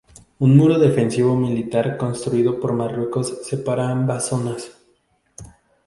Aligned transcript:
Un 0.39 0.57
muro 0.57 0.79
defensivo 0.79 1.35
militar 1.35 1.95
construido 1.95 2.59
por 2.59 2.73
Marruecos 2.73 3.37
separa 3.47 3.87
ambas 3.91 4.29
zonas. 4.29 4.71